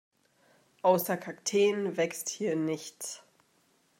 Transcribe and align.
Außer 0.81 1.15
Kakteen 1.15 1.95
wächst 1.95 2.29
hier 2.29 2.55
nichts. 2.55 3.21